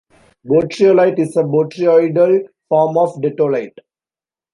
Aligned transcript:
"Botryolite" 0.43 1.19
is 1.19 1.37
a 1.37 1.43
botryoidal 1.43 2.43
form 2.67 2.97
of 2.97 3.13
datolite. 3.21 3.77